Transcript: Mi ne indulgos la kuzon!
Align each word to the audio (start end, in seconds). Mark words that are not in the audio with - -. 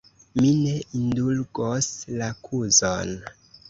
Mi 0.39 0.47
ne 0.61 0.71
indulgos 1.01 1.93
la 2.19 2.35
kuzon! 2.43 3.19